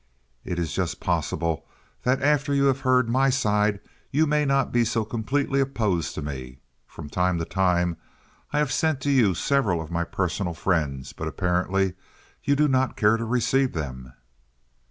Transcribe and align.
It 0.43 0.57
is 0.57 0.73
just 0.73 0.99
possible 0.99 1.67
that 2.01 2.23
after 2.23 2.55
you 2.55 2.63
have 2.63 2.79
heard 2.79 3.07
my 3.07 3.29
side 3.29 3.79
you 4.09 4.25
may 4.25 4.45
not 4.45 4.71
be 4.71 4.83
so 4.83 5.05
completely 5.05 5.59
opposed 5.59 6.15
to 6.15 6.23
me. 6.23 6.57
From 6.87 7.07
time 7.07 7.37
to 7.37 7.45
time 7.45 7.97
I 8.51 8.57
have 8.57 8.71
sent 8.71 8.99
to 9.01 9.11
you 9.11 9.35
several 9.35 9.79
of 9.79 9.91
my 9.91 10.03
personal 10.03 10.55
friends, 10.55 11.13
but 11.13 11.27
apparently 11.27 11.93
you 12.43 12.55
do 12.55 12.67
not 12.67 12.97
care 12.97 13.15
to 13.15 13.25
receive 13.25 13.73
them." 13.73 14.13